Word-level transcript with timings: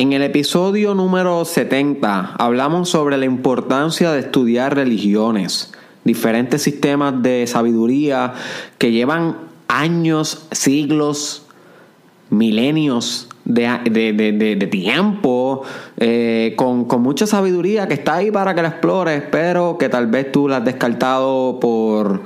En 0.00 0.14
el 0.14 0.22
episodio 0.22 0.94
número 0.94 1.44
70 1.44 2.36
hablamos 2.38 2.88
sobre 2.88 3.18
la 3.18 3.26
importancia 3.26 4.10
de 4.12 4.20
estudiar 4.20 4.74
religiones, 4.74 5.74
diferentes 6.04 6.62
sistemas 6.62 7.22
de 7.22 7.46
sabiduría 7.46 8.32
que 8.78 8.92
llevan 8.92 9.36
años, 9.68 10.46
siglos, 10.52 11.44
milenios 12.30 13.28
de, 13.44 14.68
tiempo, 14.70 15.64
eh, 15.98 16.54
con, 16.56 16.86
con, 16.86 17.02
mucha 17.02 17.26
sabiduría 17.26 17.86
que 17.86 17.92
está 17.92 18.14
ahí 18.14 18.30
para 18.30 18.54
que 18.54 18.62
la 18.62 18.68
explores, 18.68 19.22
pero 19.30 19.76
que 19.76 19.90
tal 19.90 20.06
vez 20.06 20.32
tú 20.32 20.48
la 20.48 20.56
has 20.56 20.64
descartado 20.64 21.60
por 21.60 22.22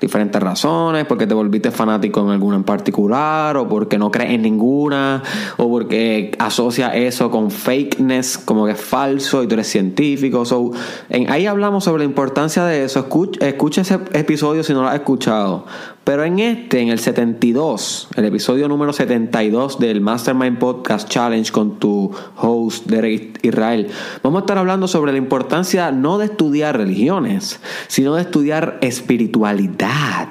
diferentes 0.00 0.40
razones, 0.42 1.04
porque 1.06 1.26
te 1.26 1.34
volviste 1.34 1.70
fanático 1.70 2.20
en 2.20 2.30
alguna 2.30 2.56
en 2.56 2.64
particular, 2.64 3.56
o 3.56 3.68
porque 3.68 3.98
no 3.98 4.10
crees 4.10 4.32
en 4.32 4.42
ninguna, 4.42 5.22
o 5.56 5.68
porque 5.68 6.32
asocia 6.38 6.94
eso 6.94 7.30
con 7.30 7.50
fakeness, 7.50 8.38
como 8.38 8.66
que 8.66 8.72
es 8.72 8.80
falso 8.80 9.42
y 9.42 9.46
tú 9.46 9.54
eres 9.54 9.68
científico. 9.68 10.44
So, 10.44 10.72
en, 11.08 11.30
ahí 11.30 11.46
hablamos 11.46 11.84
sobre 11.84 12.00
la 12.00 12.04
importancia 12.04 12.64
de 12.64 12.84
eso. 12.84 13.00
Escucha, 13.00 13.46
escucha 13.46 13.80
ese 13.82 13.98
episodio 14.12 14.62
si 14.62 14.72
no 14.72 14.82
lo 14.82 14.88
has 14.88 14.94
escuchado. 14.94 15.66
Pero 16.08 16.24
en 16.24 16.38
este, 16.38 16.80
en 16.80 16.88
el 16.88 17.00
72, 17.00 18.08
el 18.16 18.24
episodio 18.24 18.66
número 18.66 18.94
72 18.94 19.78
del 19.78 20.00
Mastermind 20.00 20.56
Podcast 20.56 21.06
Challenge 21.06 21.52
con 21.52 21.78
tu 21.78 22.10
host 22.34 22.86
Derek 22.86 23.38
Israel, 23.42 23.88
vamos 24.22 24.38
a 24.38 24.44
estar 24.44 24.56
hablando 24.56 24.88
sobre 24.88 25.12
la 25.12 25.18
importancia 25.18 25.92
no 25.92 26.16
de 26.16 26.24
estudiar 26.24 26.78
religiones, 26.78 27.60
sino 27.88 28.14
de 28.14 28.22
estudiar 28.22 28.78
espiritualidad. 28.80 30.28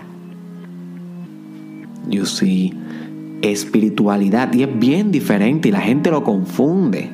You 2.09 2.25
see, 2.25 2.73
espiritualidad. 3.43 4.51
Y 4.55 4.63
es 4.63 4.79
bien 4.79 5.11
diferente 5.11 5.69
y 5.69 5.71
la 5.73 5.81
gente 5.81 6.09
lo 6.09 6.23
confunde. 6.23 7.11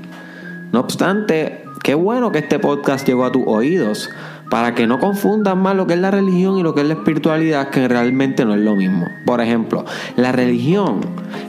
No 0.71 0.79
obstante, 0.79 1.65
qué 1.83 1.95
bueno 1.95 2.31
que 2.31 2.39
este 2.39 2.59
podcast 2.59 3.05
llegó 3.05 3.25
a 3.25 3.31
tus 3.33 3.43
oídos 3.45 4.09
para 4.53 4.75
que 4.75 4.85
no 4.85 4.99
confundan 4.99 5.63
más 5.63 5.75
lo 5.75 5.87
que 5.87 5.95
es 5.95 5.99
la 5.99 6.11
religión 6.11 6.59
y 6.59 6.61
lo 6.61 6.75
que 6.75 6.81
es 6.81 6.87
la 6.87 6.93
espiritualidad, 6.93 7.71
que 7.71 7.87
realmente 7.87 8.45
no 8.45 8.53
es 8.53 8.61
lo 8.61 8.75
mismo. 8.75 9.07
Por 9.25 9.41
ejemplo, 9.41 9.83
la 10.15 10.31
religión 10.31 10.99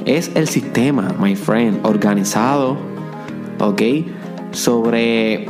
es 0.06 0.30
el 0.34 0.48
sistema, 0.48 1.14
my 1.20 1.36
friend, 1.36 1.84
organizado, 1.84 2.78
¿ok? 3.60 3.82
Sobre 4.52 5.44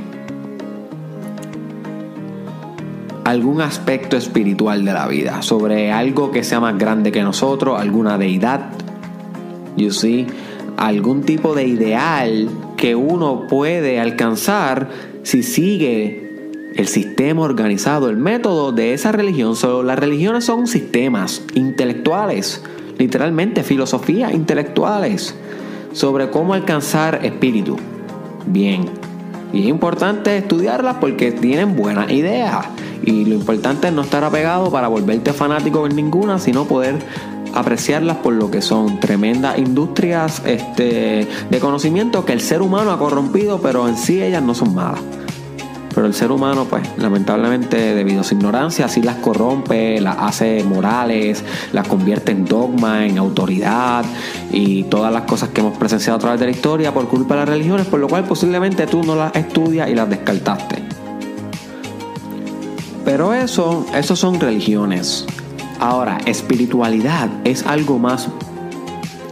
algún 3.23 3.61
aspecto 3.61 4.17
espiritual 4.17 4.85
de 4.85 4.93
la 4.93 5.07
vida, 5.07 5.41
sobre 5.43 5.93
algo 5.93 6.33
que 6.33 6.43
sea 6.43 6.59
más 6.59 6.77
grande 6.77 7.13
que 7.13 7.23
nosotros, 7.23 7.81
alguna 7.81 8.19
deidad, 8.19 8.63
you 9.77 9.93
see, 9.93 10.27
algún 10.77 11.23
tipo 11.23 11.55
de 11.55 11.69
ideal 11.69 12.49
que 12.77 12.97
uno 12.97 13.47
puede 13.49 14.01
alcanzar 14.01 14.89
si 15.23 15.45
sigue 15.45 16.24
el 16.77 16.89
sistema 16.89 17.43
organizado, 17.43 18.09
el 18.11 18.17
método 18.17 18.73
de 18.73 18.95
esa 18.95 19.13
religión. 19.13 19.57
Solo 19.57 19.83
las 19.83 19.99
religiones 19.99 20.45
son 20.45 20.67
sistemas 20.67 21.43
intelectuales, 21.55 22.63
literalmente 22.99 23.63
filosofías 23.63 24.33
intelectuales 24.33 25.35
sobre 25.93 26.31
cómo 26.31 26.55
alcanzar 26.55 27.25
espíritu. 27.25 27.77
Bien, 28.47 28.87
y 29.53 29.63
es 29.63 29.67
importante 29.69 30.37
estudiarlas 30.37 30.97
porque 31.01 31.33
tienen 31.33 31.77
buenas 31.77 32.11
ideas. 32.11 32.67
Y 33.05 33.25
lo 33.25 33.35
importante 33.35 33.89
es 33.89 33.95
no 33.95 34.03
estar 34.03 34.25
apegado 34.25 34.71
para 34.71 34.89
volverte 34.89 35.33
fanático 35.33 35.87
en 35.87 35.95
ninguna, 35.95 36.39
sino 36.39 36.65
poder 36.65 36.97
apreciarlas 37.55 38.17
por 38.17 38.33
lo 38.33 38.51
que 38.51 38.61
son 38.61 38.99
tremendas 38.99 39.59
industrias 39.59 40.43
este, 40.45 41.29
de 41.49 41.61
conocimiento 41.61 42.25
que 42.25 42.33
el 42.33 42.41
ser 42.41 42.63
humano 42.63 42.91
ha 42.91 42.99
corrompido, 42.99 43.61
pero 43.61 43.87
en 43.89 43.97
sí 43.97 44.21
ellas 44.21 44.43
no 44.43 44.55
son 44.55 44.75
malas. 44.75 45.01
Pero 45.95 46.07
el 46.09 46.15
ser 46.15 46.33
humano, 46.33 46.67
pues, 46.69 46.83
lamentablemente, 46.99 47.95
debido 47.95 48.23
a 48.23 48.25
su 48.25 48.35
ignorancia, 48.35 48.87
así 48.87 49.01
las 49.01 49.17
corrompe, 49.17 50.01
las 50.01 50.17
hace 50.19 50.65
morales, 50.65 51.45
las 51.73 51.87
convierte 51.87 52.33
en 52.33 52.45
dogma, 52.45 53.07
en 53.07 53.17
autoridad 53.19 54.05
y 54.51 54.85
todas 54.85 55.13
las 55.13 55.23
cosas 55.23 55.51
que 55.51 55.61
hemos 55.61 55.79
presenciado 55.79 56.17
a 56.17 56.21
través 56.21 56.41
de 56.41 56.47
la 56.47 56.53
historia 56.53 56.93
por 56.93 57.07
culpa 57.09 57.35
de 57.35 57.41
las 57.41 57.49
religiones, 57.49 57.87
por 57.87 58.01
lo 58.01 58.09
cual 58.09 58.25
posiblemente 58.25 58.87
tú 58.89 59.05
no 59.05 59.15
las 59.15 59.35
estudias 59.37 59.89
y 59.89 59.95
las 59.95 60.11
descartaste. 60.11 60.83
Pero 63.05 63.33
eso, 63.33 63.87
eso 63.95 64.17
son 64.17 64.41
religiones. 64.41 65.27
Ahora, 65.79 66.19
espiritualidad 66.27 67.29
es 67.45 67.67
algo 67.67 67.99
más 67.99 68.29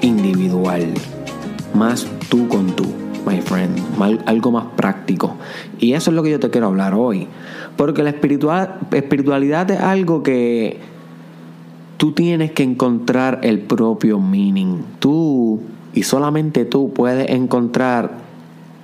individual, 0.00 0.94
más 1.74 2.06
tú 2.28 2.46
con 2.48 2.76
tú 2.76 3.01
my 3.26 3.40
friend, 3.40 3.80
algo 4.26 4.50
más 4.50 4.66
práctico. 4.76 5.36
Y 5.78 5.92
eso 5.92 6.10
es 6.10 6.16
lo 6.16 6.22
que 6.22 6.30
yo 6.30 6.40
te 6.40 6.50
quiero 6.50 6.68
hablar 6.68 6.94
hoy. 6.94 7.28
Porque 7.76 8.02
la 8.02 8.10
espiritual, 8.10 8.78
espiritualidad 8.92 9.70
es 9.70 9.80
algo 9.80 10.22
que 10.22 10.78
tú 11.96 12.12
tienes 12.12 12.52
que 12.52 12.62
encontrar 12.62 13.40
el 13.42 13.60
propio 13.60 14.18
meaning. 14.18 14.82
Tú 14.98 15.60
y 15.94 16.02
solamente 16.02 16.64
tú 16.64 16.92
puedes 16.92 17.28
encontrar 17.30 18.22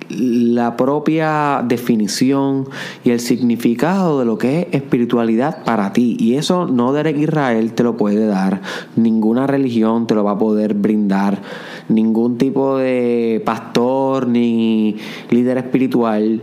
la 0.09 0.75
propia 0.75 1.63
definición 1.67 2.67
y 3.03 3.11
el 3.11 3.19
significado 3.19 4.19
de 4.19 4.25
lo 4.25 4.37
que 4.37 4.61
es 4.61 4.67
espiritualidad 4.71 5.63
para 5.63 5.93
ti. 5.93 6.17
Y 6.19 6.35
eso 6.35 6.65
no 6.65 6.93
Derek 6.93 7.17
Israel 7.17 7.73
te 7.73 7.83
lo 7.83 7.95
puede 7.95 8.25
dar, 8.25 8.61
ninguna 8.95 9.47
religión 9.47 10.07
te 10.07 10.15
lo 10.15 10.23
va 10.23 10.31
a 10.31 10.37
poder 10.37 10.73
brindar, 10.73 11.41
ningún 11.89 12.37
tipo 12.37 12.77
de 12.77 13.41
pastor 13.45 14.27
ni 14.27 14.97
líder 15.29 15.57
espiritual. 15.57 16.41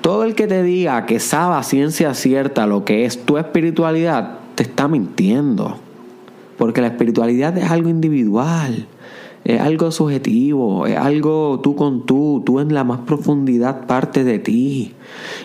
Todo 0.00 0.24
el 0.24 0.34
que 0.34 0.46
te 0.46 0.62
diga 0.62 1.06
que 1.06 1.18
sabe 1.18 1.62
ciencia 1.64 2.14
cierta 2.14 2.66
lo 2.66 2.84
que 2.84 3.04
es 3.04 3.24
tu 3.24 3.38
espiritualidad, 3.38 4.38
te 4.54 4.62
está 4.62 4.86
mintiendo. 4.86 5.78
Porque 6.58 6.80
la 6.80 6.88
espiritualidad 6.88 7.56
es 7.58 7.70
algo 7.70 7.88
individual 7.88 8.86
es 9.44 9.60
algo 9.60 9.90
subjetivo, 9.90 10.86
es 10.86 10.96
algo 10.96 11.60
tú 11.62 11.76
con 11.76 12.06
tú, 12.06 12.42
tú 12.44 12.60
en 12.60 12.72
la 12.72 12.82
más 12.82 13.00
profundidad 13.00 13.86
parte 13.86 14.24
de 14.24 14.38
ti. 14.38 14.94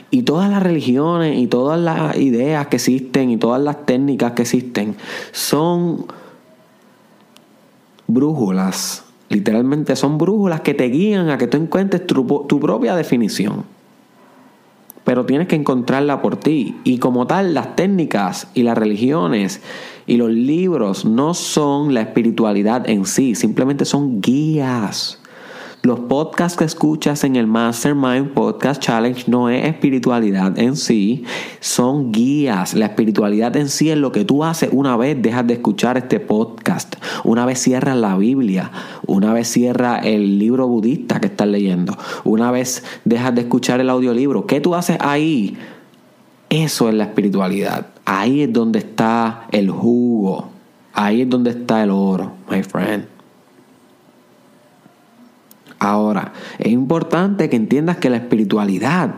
Y 0.09 0.23
todas 0.23 0.50
las 0.50 0.63
religiones 0.63 1.38
y 1.38 1.47
todas 1.47 1.79
las 1.79 2.16
ideas 2.16 2.67
que 2.67 2.77
existen 2.77 3.29
y 3.29 3.38
todas 3.38 3.61
las 3.61 3.85
técnicas 3.85 4.31
que 4.31 4.44
existen 4.44 4.95
son 5.33 6.06
brújulas, 8.07 9.03
literalmente 9.29 9.95
son 9.95 10.17
brújulas 10.17 10.62
que 10.62 10.73
te 10.73 10.85
guían 10.85 11.29
a 11.29 11.38
que 11.38 11.47
tú 11.47 11.57
encuentres 11.57 12.06
tu, 12.06 12.45
tu 12.47 12.59
propia 12.59 12.95
definición. 12.95 13.63
Pero 15.03 15.25
tienes 15.25 15.47
que 15.47 15.56
encontrarla 15.56 16.22
por 16.22 16.38
ti. 16.38 16.75
Y 16.84 16.97
como 16.97 17.25
tal, 17.25 17.53
las 17.53 17.75
técnicas 17.75 18.47
y 18.53 18.63
las 18.63 18.78
religiones 18.78 19.62
y 20.06 20.18
los 20.18 20.29
libros 20.29 21.06
no 21.06 21.34
son 21.34 21.94
la 21.94 22.01
espiritualidad 22.01 22.89
en 22.89 23.06
sí, 23.06 23.35
simplemente 23.35 23.85
son 23.85 24.22
guías. 24.22 25.19
Los 25.81 26.01
podcasts 26.01 26.57
que 26.57 26.66
escuchas 26.66 27.23
en 27.23 27.38
el 27.38 27.47
Mastermind 27.47 28.31
Podcast 28.34 28.81
Challenge 28.81 29.23
no 29.28 29.50
es 29.50 29.66
espiritualidad 29.66 30.59
en 30.59 30.75
sí, 30.75 31.23
son 31.62 32.12
guías. 32.12 32.73
La 32.73 32.88
espiritualidad 32.88 33.56
en 33.56 33.69
sí 33.69 33.89
es 33.89 33.97
lo 33.97 34.12
que 34.12 34.25
tú 34.25 34.44
haces 34.44 34.69
una 34.73 34.97
vez 34.97 35.22
dejas 35.22 35.47
de 35.47 35.53
escuchar 35.53 35.97
este 35.97 36.19
podcast, 36.19 36.97
una 37.23 37.45
vez 37.45 37.59
cierras 37.59 37.95
la 37.95 38.18
Biblia, 38.18 38.72
una 39.07 39.31
vez 39.31 39.47
cierras 39.47 40.06
el 40.06 40.38
libro 40.38 40.68
budista 40.68 41.22
que 41.22 41.28
estás 41.28 41.47
leyendo, 41.47 41.97
una 42.25 42.51
vez 42.51 42.84
dejas 43.06 43.34
de 43.34 43.41
escuchar 43.41 43.79
el 43.79 43.89
audiolibro. 43.89 44.47
¿Qué 44.47 44.59
tú 44.59 44.75
haces 44.75 44.97
ahí? 45.00 45.57
Eso 46.50 46.89
es 46.89 46.95
la 46.95 47.06
espiritualidad. 47.06 47.88
Ahí 48.03 48.41
es 48.41 48.51
donde 48.51 48.79
está 48.79 49.47
el 49.53 49.69
jugo. 49.69 50.50
Ahí 50.94 51.22
es 51.22 51.29
donde 51.29 51.51
está 51.51 51.84
el 51.84 51.91
oro, 51.91 52.34
my 52.51 52.63
friend. 52.63 53.19
Ahora, 55.79 56.34
es 56.57 56.72
importante 56.72 57.50
que 57.50 57.56
entiendas 57.56 57.98
que 57.98 58.09
la 58.09 58.18
espiritualidad, 58.18 59.15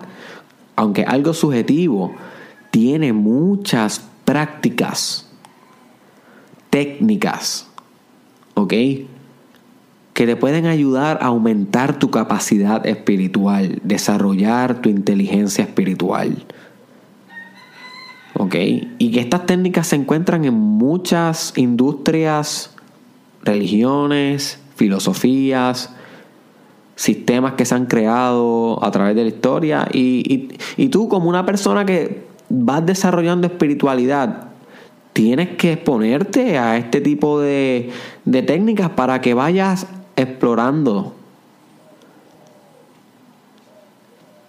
aunque 0.75 1.03
algo 1.03 1.33
subjetivo, 1.33 2.13
tiene 2.69 3.13
muchas 3.13 4.01
prácticas, 4.25 5.27
técnicas, 6.69 7.67
¿ok? 8.53 8.73
Que 10.13 10.25
te 10.25 10.35
pueden 10.35 10.67
ayudar 10.67 11.19
a 11.21 11.27
aumentar 11.27 11.97
tu 11.97 12.11
capacidad 12.11 12.85
espiritual, 12.85 13.79
desarrollar 13.83 14.81
tu 14.81 14.89
inteligencia 14.89 15.63
espiritual. 15.63 16.45
¿ok? 18.41 18.55
Y 18.97 19.11
que 19.11 19.19
estas 19.19 19.45
técnicas 19.45 19.87
se 19.87 19.95
encuentran 19.95 20.45
en 20.45 20.55
muchas 20.55 21.53
industrias, 21.57 22.71
religiones, 23.43 24.59
filosofías, 24.75 25.93
sistemas 26.95 27.53
que 27.53 27.65
se 27.65 27.75
han 27.75 27.85
creado 27.85 28.83
a 28.83 28.91
través 28.91 29.15
de 29.15 29.23
la 29.23 29.29
historia. 29.29 29.87
Y, 29.91 30.49
tú 30.89 31.07
como 31.07 31.29
una 31.29 31.45
persona 31.45 31.85
que 31.85 32.25
vas 32.49 32.85
desarrollando 32.85 33.47
espiritualidad, 33.47 34.49
tienes 35.13 35.49
que 35.57 35.73
exponerte 35.73 36.57
a 36.57 36.77
este 36.77 37.01
tipo 37.01 37.39
de, 37.39 37.91
de 38.25 38.41
técnicas 38.43 38.91
para 38.91 39.21
que 39.21 39.33
vayas 39.33 39.87
explorando 40.15 41.15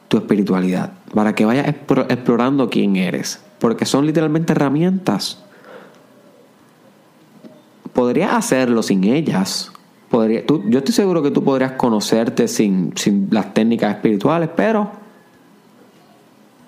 tu 0.08 0.18
espiritualidad, 0.18 0.92
para 1.14 1.34
que 1.34 1.46
vayas 1.46 1.66
explorando 1.68 2.68
quién 2.68 2.96
eres, 2.96 3.40
porque 3.58 3.86
son 3.86 4.04
literalmente 4.04 4.52
herramientas. 4.52 5.42
Podrías 7.94 8.32
hacerlo 8.32 8.82
sin 8.82 9.04
ellas. 9.04 9.72
Podría, 10.12 10.42
yo 10.46 10.78
estoy 10.80 10.92
seguro 10.92 11.22
que 11.22 11.30
tú 11.30 11.42
podrías 11.42 11.72
conocerte 11.72 12.46
sin, 12.46 12.92
sin 12.96 13.28
las 13.30 13.54
técnicas 13.54 13.94
espirituales, 13.94 14.50
pero 14.54 14.90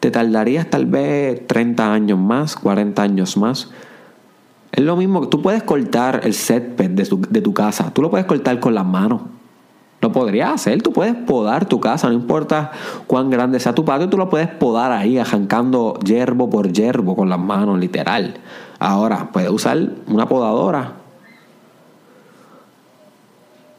te 0.01 0.11
tardarías 0.11 0.71
tal 0.71 0.87
vez 0.87 1.47
30 1.47 1.93
años 1.93 2.19
más, 2.19 2.57
40 2.57 3.03
años 3.03 3.37
más. 3.37 3.71
Es 4.73 4.83
lo 4.83 4.97
mismo 4.97 5.21
que 5.21 5.27
tú 5.27 5.43
puedes 5.43 5.63
cortar 5.63 6.23
el 6.25 6.33
césped 6.33 6.93
de, 6.93 7.07
de 7.29 7.43
tu 7.43 7.53
casa, 7.53 7.93
tú 7.93 8.01
lo 8.01 8.09
puedes 8.09 8.25
cortar 8.25 8.59
con 8.61 8.75
las 8.75 8.87
manos. 8.87 9.21
Lo 10.01 10.11
podrías 10.11 10.51
hacer, 10.51 10.81
tú 10.81 10.95
puedes 10.95 11.15
podar 11.15 11.67
tu 11.67 11.81
casa, 11.81 12.09
no 12.09 12.15
importa 12.15 12.73
cuán 13.07 13.29
grande 13.29 13.61
sea 13.61 13.75
tu 13.75 13.85
patio, 13.85 14.09
tú 14.09 14.17
lo 14.17 14.31
puedes 14.31 14.49
podar 14.49 14.91
ahí, 14.91 15.19
arrancando 15.19 15.99
yerbo 16.03 16.49
por 16.49 16.73
yerbo 16.73 17.15
con 17.15 17.29
las 17.29 17.39
manos, 17.39 17.79
literal. 17.79 18.39
Ahora, 18.79 19.29
puedes 19.33 19.51
usar 19.51 19.91
una 20.07 20.27
podadora 20.27 21.04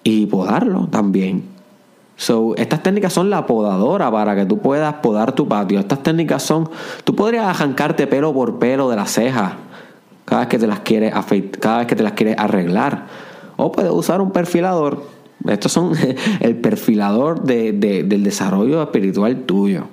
y 0.05 0.25
podarlo 0.27 0.87
también. 0.87 1.43
So, 2.15 2.55
estas 2.55 2.81
técnicas 2.81 3.11
son 3.11 3.29
la 3.29 3.45
podadora 3.45 4.09
para 4.09 4.37
que 4.37 4.45
tú 4.45 4.59
puedas 4.59 4.93
podar 4.95 5.33
tu 5.33 5.49
patio. 5.49 5.79
Estas 5.79 6.01
técnicas 6.01 6.43
son, 6.43 6.69
tú 7.03 7.13
podrías 7.13 7.45
arrancarte 7.45 8.07
pelo 8.07 8.33
por 8.33 8.57
pelo 8.57 8.89
de 8.89 8.95
las 8.95 9.11
cejas 9.11 9.55
cada 10.23 10.41
vez 10.41 10.47
que 10.47 10.57
te 10.57 10.67
las 10.67 10.79
quieres 10.79 11.13
cada 11.59 11.79
vez 11.79 11.87
que 11.87 11.95
te 11.97 12.03
las 12.03 12.13
quieres 12.13 12.37
arreglar. 12.37 13.07
O 13.57 13.73
puedes 13.73 13.91
usar 13.91 14.21
un 14.21 14.31
perfilador 14.31 15.15
estos 15.47 15.71
son 15.71 15.93
el 16.39 16.55
perfilador 16.57 17.43
del 17.43 18.23
desarrollo 18.23 18.81
espiritual 18.81 19.43
tuyo. 19.45 19.87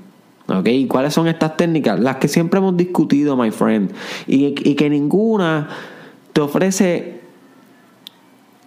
¿Y 0.64 0.87
cuáles 0.87 1.14
son 1.14 1.29
estas 1.29 1.56
técnicas? 1.56 1.99
Las 1.99 2.17
que 2.17 2.29
siempre 2.29 2.59
hemos 2.59 2.76
discutido, 2.76 3.37
my 3.37 3.50
friend. 3.50 3.93
Y 4.26 4.53
que 4.53 4.91
ninguna 4.91 5.69
te 6.32 6.41
ofrece 6.41 7.22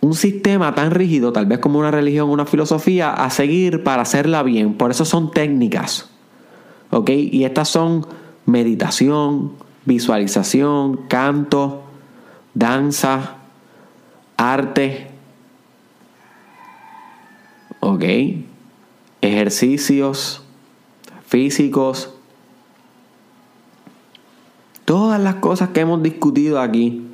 un 0.05 0.13
sistema 0.13 0.75
tan 0.75 0.91
rígido, 0.91 1.33
tal 1.33 1.47
vez 1.47 1.57
como 1.57 1.79
una 1.79 1.89
religión, 1.89 2.29
una 2.29 2.45
filosofía, 2.45 3.11
a 3.11 3.31
seguir 3.31 3.83
para 3.83 4.03
hacerla 4.03 4.43
bien. 4.43 4.75
Por 4.75 4.91
eso 4.91 5.03
son 5.03 5.31
técnicas. 5.31 6.11
¿Ok? 6.91 7.09
Y 7.09 7.43
estas 7.43 7.69
son 7.69 8.05
meditación, 8.45 9.53
visualización, 9.85 11.07
canto, 11.07 11.85
danza, 12.53 13.37
arte, 14.37 15.07
¿ok? 17.79 18.03
Ejercicios 19.21 20.43
físicos. 21.25 22.13
Todas 24.85 25.19
las 25.19 25.35
cosas 25.35 25.69
que 25.69 25.79
hemos 25.79 26.03
discutido 26.03 26.61
aquí. 26.61 27.07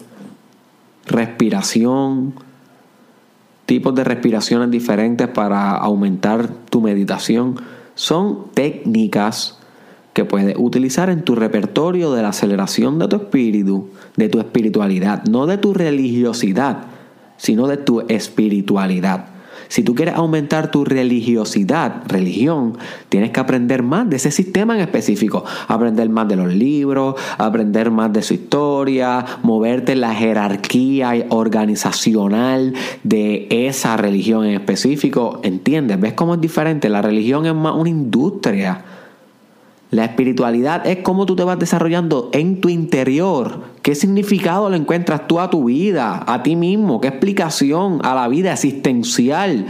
Respiración. 1.06 2.51
Tipos 3.72 3.96
de 3.96 4.04
respiraciones 4.04 4.70
diferentes 4.70 5.30
para 5.30 5.72
aumentar 5.72 6.50
tu 6.70 6.82
meditación. 6.82 7.56
Son 7.96 8.48
técnicas 8.54 9.60
que 10.12 10.26
puedes 10.26 10.58
utilizar 10.58 11.10
en 11.10 11.24
tu 11.24 11.36
repertorio 11.36 12.12
de 12.12 12.22
la 12.22 12.28
aceleración 12.28 13.00
de 13.00 13.08
tu 13.08 13.16
espíritu, 13.16 13.88
de 14.18 14.28
tu 14.28 14.40
espiritualidad, 14.40 15.24
no 15.24 15.46
de 15.46 15.58
tu 15.58 15.74
religiosidad, 15.74 16.80
sino 17.38 17.66
de 17.66 17.78
tu 17.78 18.02
espiritualidad. 18.10 19.28
Si 19.72 19.84
tú 19.84 19.96
quieres 19.96 20.16
aumentar 20.16 20.70
tu 20.70 20.84
religiosidad, 20.84 22.04
religión, 22.06 22.78
tienes 23.08 23.32
que 23.32 23.40
aprender 23.40 23.84
más 23.84 24.10
de 24.10 24.18
ese 24.18 24.30
sistema 24.30 24.76
en 24.76 24.82
específico. 24.82 25.46
Aprender 25.70 26.10
más 26.10 26.28
de 26.28 26.36
los 26.36 26.54
libros, 26.54 27.16
aprender 27.38 27.90
más 27.90 28.12
de 28.12 28.22
su 28.22 28.34
historia, 28.34 29.26
moverte 29.44 29.94
en 29.94 30.02
la 30.02 30.14
jerarquía 30.14 31.14
organizacional 31.30 32.74
de 33.04 33.48
esa 33.50 33.96
religión 33.96 34.44
en 34.46 34.56
específico. 34.56 35.40
¿Entiendes? 35.42 36.02
¿Ves 36.02 36.14
cómo 36.16 36.34
es 36.34 36.42
diferente? 36.42 36.90
La 36.90 37.02
religión 37.02 37.46
es 37.46 37.56
más 37.56 37.74
una 37.74 37.90
industria 37.90 38.84
la 39.92 40.06
espiritualidad 40.06 40.88
es 40.88 41.00
cómo 41.00 41.26
tú 41.26 41.36
te 41.36 41.44
vas 41.44 41.60
desarrollando 41.60 42.30
en 42.32 42.62
tu 42.62 42.70
interior. 42.70 43.60
¿Qué 43.82 43.94
significado 43.94 44.70
le 44.70 44.78
encuentras 44.78 45.28
tú 45.28 45.42
a 45.42 45.50
tu 45.50 45.66
vida, 45.66 46.24
a 46.26 46.44
ti 46.44 46.56
mismo? 46.56 47.02
¿Qué 47.02 47.10
explicación 47.10 48.00
a 48.02 48.16
la 48.16 48.30
vida 48.30 48.54
existencial? 48.54 49.66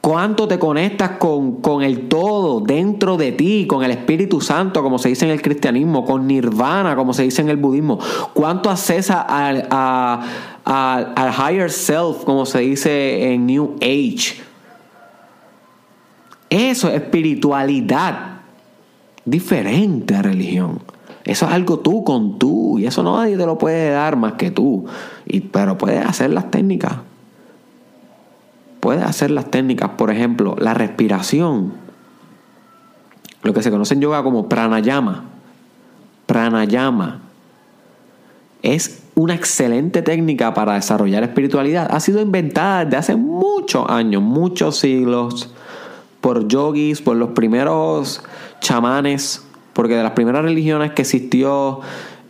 ¿Cuánto 0.00 0.48
te 0.48 0.58
conectas 0.58 1.12
con, 1.18 1.60
con, 1.60 1.84
el 1.84 2.08
todo 2.08 2.60
dentro 2.60 3.16
de 3.16 3.30
ti, 3.30 3.68
con 3.68 3.84
el 3.84 3.92
Espíritu 3.92 4.40
Santo, 4.40 4.82
como 4.82 4.98
se 4.98 5.10
dice 5.10 5.24
en 5.24 5.30
el 5.30 5.42
cristianismo, 5.42 6.04
con 6.04 6.26
Nirvana, 6.26 6.96
como 6.96 7.14
se 7.14 7.22
dice 7.22 7.42
en 7.42 7.48
el 7.50 7.58
budismo? 7.58 8.00
¿Cuánto 8.34 8.70
accesa 8.70 9.20
al, 9.20 9.68
al 9.70 11.32
higher 11.32 11.70
self, 11.70 12.24
como 12.24 12.44
se 12.44 12.58
dice 12.58 13.32
en 13.32 13.46
New 13.46 13.76
Age? 13.80 14.42
Eso 16.50 16.88
es 16.88 16.94
espiritualidad 16.94 18.35
diferente 19.26 20.14
a 20.14 20.22
religión. 20.22 20.80
Eso 21.24 21.46
es 21.46 21.52
algo 21.52 21.80
tú 21.80 22.04
con 22.04 22.38
tú 22.38 22.78
y 22.78 22.86
eso 22.86 23.02
nadie 23.02 23.36
te 23.36 23.44
lo 23.44 23.58
puede 23.58 23.90
dar 23.90 24.16
más 24.16 24.34
que 24.34 24.50
tú. 24.50 24.86
Y, 25.26 25.40
pero 25.40 25.76
puedes 25.76 26.06
hacer 26.06 26.30
las 26.30 26.50
técnicas. 26.50 26.94
Puedes 28.80 29.02
hacer 29.02 29.32
las 29.32 29.50
técnicas, 29.50 29.90
por 29.90 30.10
ejemplo, 30.10 30.56
la 30.58 30.72
respiración. 30.72 31.74
Lo 33.42 33.52
que 33.52 33.62
se 33.62 33.70
conoce 33.70 33.94
en 33.94 34.00
yoga 34.00 34.22
como 34.22 34.48
pranayama. 34.48 35.24
Pranayama 36.26 37.20
es 38.62 39.02
una 39.14 39.34
excelente 39.34 40.02
técnica 40.02 40.54
para 40.54 40.74
desarrollar 40.74 41.24
espiritualidad. 41.24 41.88
Ha 41.90 42.00
sido 42.00 42.20
inventada 42.20 42.84
desde 42.84 42.96
hace 42.96 43.16
muchos 43.16 43.88
años, 43.88 44.22
muchos 44.22 44.78
siglos, 44.78 45.52
por 46.26 46.48
yogis, 46.48 47.02
por 47.02 47.16
los 47.16 47.28
primeros 47.28 48.20
chamanes, 48.58 49.46
porque 49.72 49.94
de 49.94 50.02
las 50.02 50.10
primeras 50.10 50.42
religiones 50.42 50.90
que 50.90 51.02
existió 51.02 51.78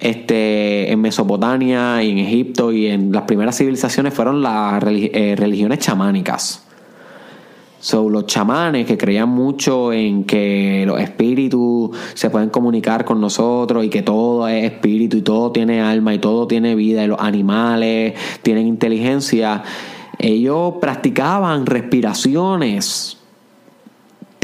este, 0.01 0.93
en 0.93 1.01
Mesopotamia 1.01 2.03
y 2.03 2.11
en 2.11 2.19
Egipto 2.19 2.73
y 2.73 2.89
en 2.89 3.11
las 3.11 3.23
primeras 3.23 3.57
civilizaciones 3.57 4.13
fueron 4.13 4.43
las 4.43 4.85
eh, 4.85 5.35
religiones 5.39 5.79
chamánicas. 5.79 6.63
So, 7.81 8.11
los 8.11 8.27
chamanes 8.27 8.85
que 8.85 8.99
creían 8.99 9.31
mucho 9.31 9.95
en 9.95 10.25
que 10.25 10.85
los 10.87 11.01
espíritus 11.01 11.97
se 12.13 12.29
pueden 12.29 12.51
comunicar 12.51 13.07
con 13.07 13.19
nosotros 13.19 13.83
y 13.83 13.89
que 13.89 14.03
todo 14.03 14.47
es 14.47 14.73
espíritu 14.73 15.17
y 15.17 15.23
todo 15.23 15.53
tiene 15.53 15.81
alma 15.81 16.13
y 16.13 16.19
todo 16.19 16.47
tiene 16.47 16.75
vida 16.75 17.03
y 17.03 17.07
los 17.07 17.19
animales 17.19 18.13
tienen 18.43 18.67
inteligencia, 18.67 19.63
ellos 20.19 20.75
practicaban 20.83 21.65
respiraciones 21.65 23.17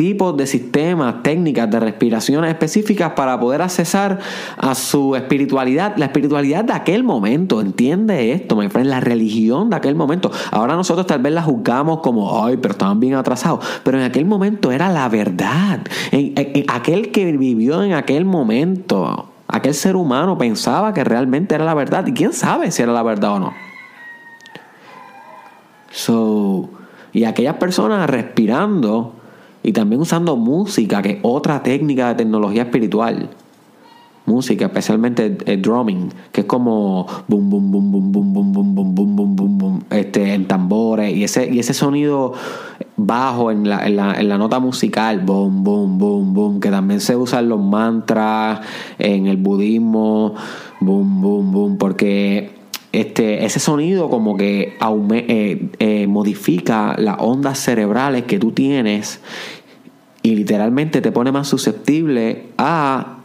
tipos 0.02 0.36
de 0.36 0.48
sistemas, 0.48 1.22
técnicas 1.22 1.70
de 1.70 1.78
respiraciones 1.78 2.50
específicas 2.50 3.12
para 3.12 3.38
poder 3.38 3.62
accesar 3.62 4.18
a 4.56 4.74
su 4.74 5.14
espiritualidad, 5.14 5.96
la 5.96 6.06
espiritualidad 6.06 6.64
de 6.64 6.72
aquel 6.72 7.04
momento. 7.04 7.60
¿Entiende 7.60 8.32
esto, 8.32 8.56
my 8.56 8.68
friend? 8.68 8.88
La 8.88 8.98
religión 8.98 9.70
de 9.70 9.76
aquel 9.76 9.94
momento. 9.94 10.32
Ahora 10.50 10.74
nosotros 10.74 11.06
tal 11.06 11.22
vez 11.22 11.32
la 11.32 11.42
juzgamos 11.44 12.00
como, 12.00 12.44
ay, 12.44 12.56
pero 12.56 12.72
estaban 12.72 12.98
bien 12.98 13.14
atrasados. 13.14 13.64
Pero 13.84 13.96
en 13.96 14.02
aquel 14.02 14.24
momento 14.24 14.72
era 14.72 14.90
la 14.90 15.08
verdad. 15.08 15.82
aquel 16.66 17.12
que 17.12 17.36
vivió 17.36 17.84
en 17.84 17.92
aquel 17.92 18.24
momento, 18.24 19.28
aquel 19.46 19.72
ser 19.72 19.94
humano 19.94 20.36
pensaba 20.36 20.92
que 20.92 21.04
realmente 21.04 21.54
era 21.54 21.64
la 21.64 21.74
verdad. 21.74 22.04
Y 22.08 22.12
quién 22.12 22.32
sabe 22.32 22.72
si 22.72 22.82
era 22.82 22.92
la 22.92 23.04
verdad 23.04 23.34
o 23.34 23.38
no. 23.38 23.52
So, 25.92 26.70
y 27.12 27.22
aquellas 27.22 27.54
personas 27.54 28.10
respirando 28.10 29.21
y 29.62 29.72
también 29.72 30.00
usando 30.00 30.36
música, 30.36 31.02
que 31.02 31.10
es 31.10 31.18
otra 31.22 31.62
técnica 31.62 32.08
de 32.08 32.14
tecnología 32.16 32.62
espiritual. 32.62 33.30
Música, 34.24 34.66
especialmente 34.66 35.36
el 35.46 35.62
drumming, 35.62 36.10
que 36.30 36.42
es 36.42 36.46
como 36.46 37.06
boom, 37.26 37.50
boom, 37.50 37.72
boom, 37.72 37.92
boom, 37.92 38.12
boom, 38.12 38.32
boom, 38.32 38.52
boom, 38.52 38.74
boom, 38.74 38.94
boom, 38.94 39.16
boom, 39.16 39.36
boom, 39.36 39.58
boom, 39.58 39.84
este, 39.90 40.34
en 40.34 40.46
tambores, 40.46 41.14
y 41.14 41.24
ese, 41.24 41.52
y 41.52 41.58
ese 41.58 41.74
sonido 41.74 42.32
bajo 42.96 43.50
en 43.50 43.68
la, 43.68 43.84
en 43.84 43.96
la, 43.96 44.14
en 44.20 44.28
la 44.28 44.38
nota 44.38 44.60
musical, 44.60 45.20
boom, 45.20 45.64
boom, 45.64 45.98
boom, 45.98 46.34
boom, 46.34 46.60
que 46.60 46.70
también 46.70 47.00
se 47.00 47.16
usa 47.16 47.40
en 47.40 47.48
los 47.48 47.60
mantras, 47.60 48.60
en 48.98 49.26
el 49.26 49.38
budismo, 49.38 50.34
boom, 50.80 51.20
boom, 51.20 51.52
boom, 51.52 51.76
porque 51.76 52.61
este, 52.92 53.44
ese 53.46 53.58
sonido 53.58 54.10
como 54.10 54.36
que 54.36 54.76
eh, 55.10 55.68
eh, 55.78 56.06
modifica 56.06 56.94
las 56.98 57.16
ondas 57.18 57.58
cerebrales 57.58 58.24
que 58.24 58.38
tú 58.38 58.52
tienes 58.52 59.20
y 60.22 60.36
literalmente 60.36 61.00
te 61.00 61.10
pone 61.10 61.32
más 61.32 61.48
susceptible 61.48 62.48
a 62.58 63.18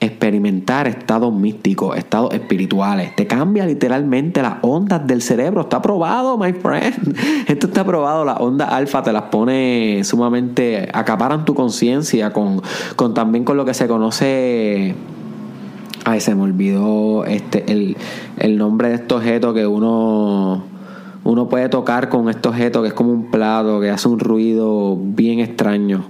experimentar 0.00 0.86
estados 0.86 1.32
místicos, 1.32 1.96
estados 1.96 2.32
espirituales. 2.32 3.16
Te 3.16 3.26
cambia 3.26 3.66
literalmente 3.66 4.42
las 4.42 4.56
ondas 4.62 5.06
del 5.06 5.22
cerebro. 5.22 5.62
Está 5.62 5.82
probado, 5.82 6.38
my 6.38 6.52
friend. 6.52 7.16
Esto 7.48 7.66
está 7.66 7.84
probado. 7.84 8.24
Las 8.24 8.40
ondas 8.40 8.70
alfa 8.70 9.02
te 9.02 9.12
las 9.12 9.24
pone 9.24 10.02
sumamente. 10.04 10.88
acaparan 10.92 11.44
tu 11.44 11.54
conciencia 11.54 12.32
con, 12.32 12.62
con 12.94 13.14
también 13.14 13.44
con 13.44 13.56
lo 13.56 13.64
que 13.64 13.74
se 13.74 13.88
conoce. 13.88 14.94
Ay, 16.08 16.20
se 16.20 16.34
me 16.34 16.40
olvidó 16.40 17.26
este, 17.26 17.70
el, 17.70 17.94
el 18.38 18.56
nombre 18.56 18.88
de 18.88 18.94
este 18.94 19.14
objeto 19.14 19.52
que 19.52 19.66
uno 19.66 20.64
uno 21.24 21.50
puede 21.50 21.68
tocar 21.68 22.08
con 22.08 22.30
este 22.30 22.48
objeto 22.48 22.80
que 22.80 22.88
es 22.88 22.94
como 22.94 23.12
un 23.12 23.30
plato 23.30 23.78
que 23.78 23.90
hace 23.90 24.08
un 24.08 24.18
ruido 24.18 24.96
bien 24.98 25.40
extraño. 25.40 26.06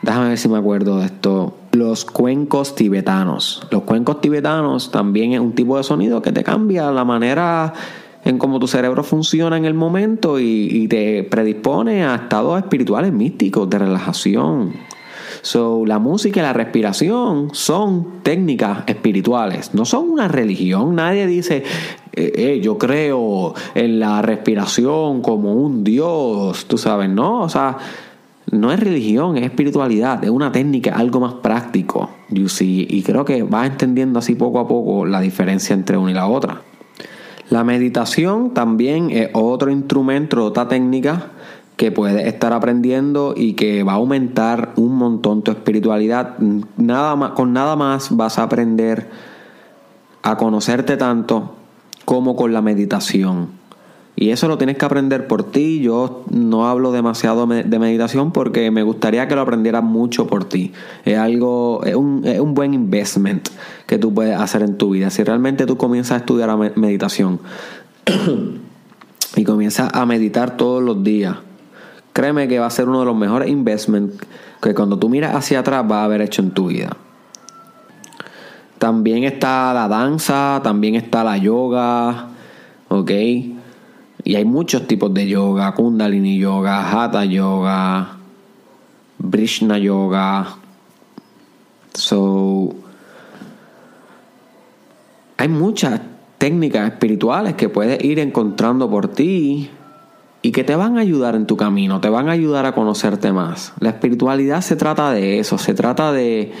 Déjame 0.00 0.28
ver 0.28 0.38
si 0.38 0.48
me 0.48 0.56
acuerdo 0.56 1.00
de 1.00 1.04
esto. 1.04 1.54
Los 1.72 2.06
cuencos 2.06 2.74
tibetanos. 2.74 3.66
Los 3.70 3.82
cuencos 3.82 4.22
tibetanos 4.22 4.90
también 4.90 5.34
es 5.34 5.40
un 5.40 5.52
tipo 5.52 5.76
de 5.76 5.82
sonido 5.82 6.22
que 6.22 6.32
te 6.32 6.42
cambia 6.42 6.90
la 6.90 7.04
manera 7.04 7.74
en 8.24 8.38
cómo 8.38 8.58
tu 8.58 8.68
cerebro 8.68 9.04
funciona 9.04 9.58
en 9.58 9.66
el 9.66 9.74
momento 9.74 10.40
y, 10.40 10.88
te 10.88 11.24
predispone 11.24 12.06
a 12.06 12.14
estados 12.14 12.58
espirituales 12.58 13.12
místicos 13.12 13.68
de 13.68 13.78
relajación. 13.80 14.72
So, 15.44 15.84
la 15.84 15.98
música 15.98 16.40
y 16.40 16.42
la 16.42 16.54
respiración 16.54 17.50
son 17.52 18.22
técnicas 18.22 18.78
espirituales, 18.86 19.74
no 19.74 19.84
son 19.84 20.08
una 20.08 20.26
religión. 20.26 20.94
Nadie 20.94 21.26
dice, 21.26 21.62
eh, 22.14 22.32
eh, 22.34 22.60
yo 22.62 22.78
creo 22.78 23.52
en 23.74 24.00
la 24.00 24.22
respiración 24.22 25.20
como 25.20 25.52
un 25.52 25.84
Dios, 25.84 26.64
tú 26.64 26.78
sabes, 26.78 27.10
¿no? 27.10 27.42
O 27.42 27.50
sea, 27.50 27.76
no 28.52 28.72
es 28.72 28.80
religión, 28.80 29.36
es 29.36 29.44
espiritualidad, 29.44 30.24
es 30.24 30.30
una 30.30 30.50
técnica, 30.50 30.94
algo 30.94 31.20
más 31.20 31.34
práctico. 31.34 32.08
You 32.30 32.48
see, 32.48 32.86
y 32.88 33.02
creo 33.02 33.26
que 33.26 33.42
vas 33.42 33.66
entendiendo 33.66 34.20
así 34.20 34.36
poco 34.36 34.60
a 34.60 34.66
poco 34.66 35.04
la 35.04 35.20
diferencia 35.20 35.74
entre 35.74 35.98
una 35.98 36.12
y 36.12 36.14
la 36.14 36.26
otra. 36.26 36.62
La 37.50 37.64
meditación 37.64 38.54
también 38.54 39.10
es 39.10 39.28
otro 39.34 39.70
instrumento, 39.70 40.42
otra 40.42 40.68
técnica 40.68 41.32
que 41.76 41.90
puedes 41.90 42.26
estar 42.26 42.52
aprendiendo 42.52 43.34
y 43.36 43.54
que 43.54 43.82
va 43.82 43.92
a 43.92 43.96
aumentar 43.96 44.72
un 44.76 44.96
montón 44.96 45.42
tu 45.42 45.50
espiritualidad. 45.50 46.38
Nada 46.76 47.34
con 47.34 47.52
nada 47.52 47.76
más 47.76 48.16
vas 48.16 48.38
a 48.38 48.44
aprender 48.44 49.08
a 50.22 50.36
conocerte 50.36 50.96
tanto 50.96 51.54
como 52.04 52.36
con 52.36 52.52
la 52.52 52.62
meditación. 52.62 53.64
Y 54.16 54.30
eso 54.30 54.46
lo 54.46 54.58
tienes 54.58 54.78
que 54.78 54.84
aprender 54.84 55.26
por 55.26 55.42
ti. 55.50 55.80
Yo 55.80 56.24
no 56.30 56.68
hablo 56.68 56.92
demasiado 56.92 57.46
de 57.46 57.78
meditación 57.80 58.30
porque 58.30 58.70
me 58.70 58.84
gustaría 58.84 59.26
que 59.26 59.34
lo 59.34 59.40
aprendieras 59.40 59.82
mucho 59.82 60.28
por 60.28 60.44
ti. 60.44 60.72
Es 61.04 61.18
algo, 61.18 61.82
es 61.84 61.96
un, 61.96 62.22
es 62.24 62.38
un 62.38 62.54
buen 62.54 62.74
investment 62.74 63.48
que 63.86 63.98
tú 63.98 64.14
puedes 64.14 64.38
hacer 64.38 64.62
en 64.62 64.78
tu 64.78 64.90
vida. 64.90 65.10
Si 65.10 65.24
realmente 65.24 65.66
tú 65.66 65.76
comienzas 65.76 66.12
a 66.12 66.16
estudiar 66.18 66.56
meditación 66.76 67.40
y 69.36 69.42
comienzas 69.42 69.90
a 69.92 70.06
meditar 70.06 70.56
todos 70.56 70.80
los 70.80 71.02
días, 71.02 71.38
créeme 72.14 72.46
que 72.48 72.60
va 72.60 72.66
a 72.66 72.70
ser 72.70 72.88
uno 72.88 73.00
de 73.00 73.06
los 73.06 73.16
mejores 73.16 73.50
investments 73.50 74.24
que 74.62 74.72
cuando 74.72 74.98
tú 74.98 75.10
miras 75.10 75.34
hacia 75.34 75.58
atrás 75.58 75.86
vas 75.86 75.98
a 75.98 76.04
haber 76.04 76.22
hecho 76.22 76.40
en 76.40 76.52
tu 76.52 76.68
vida. 76.68 76.96
También 78.78 79.24
está 79.24 79.74
la 79.74 79.88
danza, 79.88 80.60
también 80.62 80.94
está 80.94 81.24
la 81.24 81.36
yoga, 81.36 82.28
¿ok? 82.88 83.10
Y 83.10 84.34
hay 84.36 84.44
muchos 84.44 84.86
tipos 84.86 85.12
de 85.12 85.28
yoga, 85.28 85.74
kundalini 85.74 86.38
yoga, 86.38 86.88
hatha 86.88 87.24
yoga, 87.24 88.16
brishna 89.18 89.76
yoga. 89.78 90.56
So, 91.94 92.74
hay 95.36 95.48
muchas 95.48 96.00
técnicas 96.38 96.92
espirituales 96.92 97.54
que 97.54 97.68
puedes 97.68 98.02
ir 98.04 98.18
encontrando 98.20 98.88
por 98.88 99.08
ti 99.08 99.68
y 100.44 100.52
que 100.52 100.62
te 100.62 100.76
van 100.76 100.98
a 100.98 101.00
ayudar 101.00 101.36
en 101.36 101.46
tu 101.46 101.56
camino, 101.56 102.02
te 102.02 102.10
van 102.10 102.28
a 102.28 102.32
ayudar 102.32 102.66
a 102.66 102.74
conocerte 102.74 103.32
más. 103.32 103.72
La 103.80 103.88
espiritualidad 103.88 104.60
se 104.60 104.76
trata 104.76 105.10
de 105.10 105.38
eso, 105.38 105.56
se 105.56 105.72
trata 105.72 106.12
de, 106.12 106.52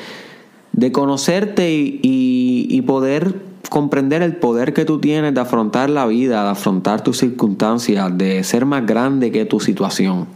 de 0.72 0.90
conocerte 0.90 1.70
y, 1.70 2.00
y 2.00 2.80
poder 2.80 3.34
comprender 3.68 4.22
el 4.22 4.36
poder 4.36 4.72
que 4.72 4.86
tú 4.86 5.00
tienes 5.00 5.34
de 5.34 5.40
afrontar 5.42 5.90
la 5.90 6.06
vida, 6.06 6.44
de 6.44 6.48
afrontar 6.48 7.04
tus 7.04 7.18
circunstancias, 7.18 8.16
de 8.16 8.42
ser 8.42 8.64
más 8.64 8.86
grande 8.86 9.30
que 9.30 9.44
tu 9.44 9.60
situación. 9.60 10.28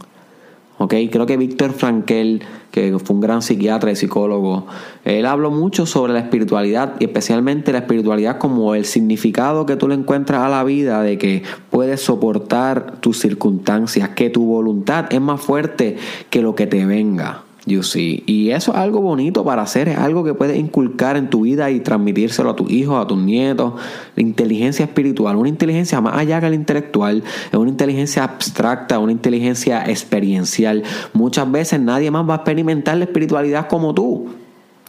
Creo 0.87 1.25
que 1.25 1.35
Víctor 1.35 1.73
Frankel, 1.73 2.41
que 2.71 2.97
fue 2.99 3.15
un 3.15 3.19
gran 3.21 3.41
psiquiatra 3.41 3.91
y 3.91 3.97
psicólogo, 3.97 4.65
él 5.03 5.25
habló 5.25 5.51
mucho 5.51 5.85
sobre 5.85 6.13
la 6.13 6.19
espiritualidad 6.19 6.93
y 6.99 7.03
especialmente 7.03 7.73
la 7.73 7.79
espiritualidad 7.79 8.37
como 8.37 8.73
el 8.75 8.85
significado 8.85 9.65
que 9.65 9.75
tú 9.75 9.89
le 9.89 9.95
encuentras 9.95 10.41
a 10.41 10.49
la 10.49 10.63
vida 10.63 11.01
de 11.01 11.17
que 11.17 11.43
puedes 11.69 12.01
soportar 12.01 13.01
tus 13.01 13.19
circunstancias, 13.19 14.09
que 14.09 14.29
tu 14.29 14.45
voluntad 14.45 15.07
es 15.11 15.19
más 15.19 15.41
fuerte 15.41 15.97
que 16.29 16.41
lo 16.41 16.55
que 16.55 16.65
te 16.65 16.85
venga. 16.85 17.43
You 17.69 17.83
see. 17.83 18.23
Y 18.25 18.49
eso 18.49 18.71
es 18.71 18.77
algo 18.77 18.99
bonito 18.99 19.43
para 19.45 19.61
hacer, 19.61 19.89
es 19.89 19.97
algo 19.97 20.23
que 20.23 20.33
puedes 20.33 20.57
inculcar 20.57 21.17
en 21.17 21.29
tu 21.29 21.41
vida 21.41 21.69
y 21.69 21.79
transmitírselo 21.81 22.49
a 22.49 22.55
tus 22.55 22.69
hijos, 22.71 22.99
a 22.99 23.05
tus 23.05 23.19
nietos. 23.19 23.73
La 24.15 24.23
inteligencia 24.23 24.85
espiritual, 24.85 25.35
una 25.35 25.49
inteligencia 25.49 26.01
más 26.01 26.17
allá 26.17 26.41
que 26.41 26.49
la 26.49 26.55
intelectual, 26.55 27.23
es 27.51 27.53
una 27.53 27.69
inteligencia 27.69 28.23
abstracta, 28.23 28.97
una 28.97 29.11
inteligencia 29.11 29.83
experiencial. 29.85 30.81
Muchas 31.13 31.49
veces 31.51 31.79
nadie 31.79 32.09
más 32.09 32.27
va 32.27 32.33
a 32.33 32.37
experimentar 32.37 32.97
la 32.97 33.03
espiritualidad 33.03 33.67
como 33.67 33.93
tú. 33.93 34.29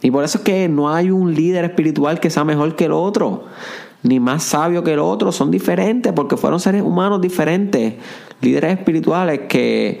Y 0.01 0.09
por 0.09 0.23
eso 0.23 0.39
es 0.39 0.43
que 0.43 0.67
no 0.67 0.91
hay 0.91 1.11
un 1.11 1.35
líder 1.35 1.65
espiritual 1.65 2.19
que 2.19 2.31
sea 2.31 2.43
mejor 2.43 2.75
que 2.75 2.85
el 2.85 2.93
otro, 2.93 3.43
ni 4.01 4.19
más 4.19 4.43
sabio 4.43 4.83
que 4.83 4.93
el 4.93 4.99
otro. 4.99 5.31
Son 5.31 5.51
diferentes 5.51 6.11
porque 6.13 6.35
fueron 6.35 6.59
seres 6.59 6.81
humanos 6.81 7.21
diferentes, 7.21 7.93
líderes 8.41 8.79
espirituales 8.79 9.41
que 9.47 9.99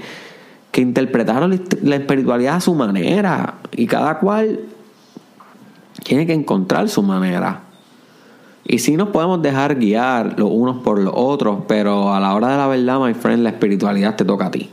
que 0.71 0.81
interpretaron 0.81 1.61
la 1.81 1.95
espiritualidad 1.95 2.55
a 2.55 2.61
su 2.61 2.73
manera 2.73 3.55
y 3.75 3.87
cada 3.87 4.19
cual 4.19 4.59
tiene 6.03 6.25
que 6.25 6.33
encontrar 6.33 6.89
su 6.89 7.03
manera. 7.03 7.63
Y 8.65 8.79
sí 8.79 8.95
nos 8.95 9.09
podemos 9.09 9.41
dejar 9.41 9.75
guiar 9.75 10.39
los 10.39 10.49
unos 10.49 10.77
por 10.77 10.99
los 10.99 11.13
otros, 11.15 11.59
pero 11.67 12.13
a 12.13 12.19
la 12.19 12.33
hora 12.33 12.49
de 12.49 12.57
la 12.57 12.67
verdad, 12.67 12.99
my 13.01 13.13
friend, 13.13 13.43
la 13.43 13.49
espiritualidad 13.49 14.15
te 14.15 14.23
toca 14.23 14.47
a 14.47 14.51
ti. 14.51 14.69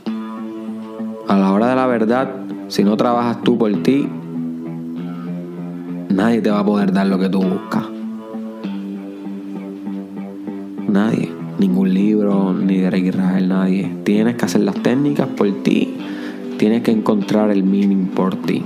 A 1.27 1.37
la 1.37 1.51
hora 1.51 1.67
de 1.67 1.75
la 1.75 1.87
verdad, 1.87 2.29
si 2.69 2.83
no 2.83 2.95
trabajas 2.95 3.41
tú 3.43 3.57
por 3.57 3.71
ti, 3.83 4.07
nadie 6.09 6.41
te 6.41 6.49
va 6.49 6.59
a 6.59 6.65
poder 6.65 6.93
dar 6.93 7.07
lo 7.07 7.19
que 7.19 7.29
tú 7.29 7.41
buscas. 7.41 7.83
Nadie 10.87 11.38
ningún 11.59 11.93
libro, 11.93 12.53
ni 12.53 12.77
de 12.77 12.99
Israel, 12.99 13.49
nadie. 13.49 13.91
Tienes 14.03 14.35
que 14.35 14.45
hacer 14.45 14.61
las 14.61 14.75
técnicas 14.75 15.27
por 15.27 15.51
ti, 15.63 15.95
tienes 16.57 16.81
que 16.83 16.91
encontrar 16.91 17.51
el 17.51 17.63
meaning 17.63 18.07
por 18.07 18.35
ti. 18.35 18.63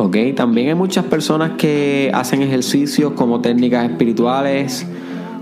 Ok, 0.00 0.16
también 0.36 0.68
hay 0.68 0.74
muchas 0.76 1.04
personas 1.06 1.52
que 1.58 2.10
hacen 2.14 2.40
ejercicios 2.42 3.14
como 3.14 3.40
técnicas 3.40 3.90
espirituales, 3.90 4.86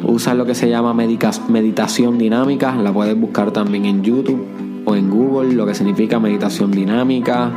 usan 0.03 0.39
lo 0.39 0.47
que 0.47 0.55
se 0.55 0.71
llama 0.71 0.95
meditación 0.95 2.17
dinámica, 2.17 2.75
la 2.77 2.91
puedes 2.91 3.21
buscar 3.21 3.51
también 3.51 3.85
en 3.85 4.03
YouTube 4.03 4.43
o 4.87 4.97
en 4.97 5.11
Google, 5.11 5.53
lo 5.53 5.67
que 5.67 5.75
significa 5.75 6.19
meditación 6.19 6.71
dinámica. 6.71 7.53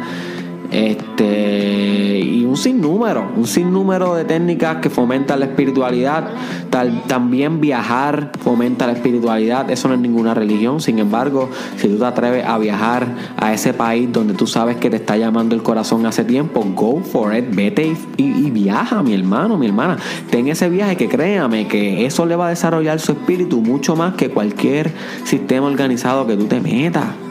Este, 0.72 2.20
y 2.20 2.46
un 2.46 2.56
sinnúmero, 2.56 3.32
un 3.36 3.48
sinnúmero 3.48 4.14
de 4.16 4.26
técnicas 4.26 4.78
que 4.78 4.90
fomentan 4.90 5.40
la 5.40 5.46
espiritualidad. 5.48 6.30
Tal, 6.70 7.04
también 7.08 7.60
viajar 7.60 8.32
fomenta 8.40 8.86
la 8.86 8.94
espiritualidad. 8.94 9.70
Eso 9.72 9.88
no 9.88 9.96
es 9.96 10.00
ninguna 10.00 10.34
religión. 10.34 10.80
Sin 10.80 11.00
embargo, 11.00 11.50
si 11.78 11.88
tú 11.88 11.98
te 11.98 12.06
atreves 12.06 12.46
a 12.46 12.58
viajar 12.58 13.08
a 13.38 13.54
ese 13.54 13.74
país 13.74 14.12
donde 14.12 14.34
tú 14.34 14.46
sabes 14.46 14.78
que 14.78 14.90
te 14.90 14.98
está 14.98 15.18
llamando 15.18 15.56
el 15.56 15.64
corazón 15.64 16.06
hace 16.06 16.24
tiempo, 16.24 16.64
go 16.76 17.02
for 17.02 17.36
it, 17.36 17.46
vete 17.50 17.96
y, 18.18 18.24
y 18.24 18.52
viaja, 18.52 19.02
mi 19.02 19.14
hermano, 19.14 19.58
mi 19.58 19.66
hermana. 19.66 19.98
Ten 20.30 20.48
ese 20.48 20.70
viaje 20.70 20.96
que 20.96 21.10
créame 21.10 21.68
que 21.68 22.06
eso 22.06 22.26
le 22.26 22.36
va 22.36 22.48
a 22.48 22.50
desarrollar 22.50 23.00
su 23.00 23.14
espíritu 23.14 23.62
mucho 23.62 23.96
más 23.96 24.14
que 24.14 24.30
cualquier 24.30 24.92
sistema 25.24 25.68
organizado 25.68 26.28
que 26.28 26.36
tú 26.36 26.46
te 26.46 26.60
metas 26.60 27.29